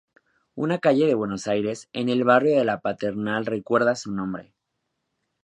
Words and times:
Una 0.55 0.79
calle 0.79 1.05
de 1.05 1.13
Buenos 1.13 1.45
Aires, 1.47 1.87
en 1.93 2.09
el 2.09 2.23
barrio 2.23 2.57
de 2.57 2.65
La 2.65 2.79
Paternal 2.79 3.45
recuerda 3.45 3.93
su 3.95 4.11
nombre. 4.11 4.51